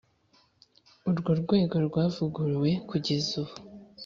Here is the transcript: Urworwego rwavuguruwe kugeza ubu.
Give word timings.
Urworwego 1.09 1.75
rwavuguruwe 1.87 2.71
kugeza 2.89 3.31
ubu. 3.41 3.53